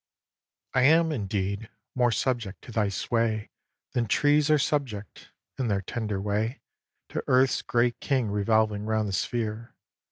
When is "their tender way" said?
5.67-6.59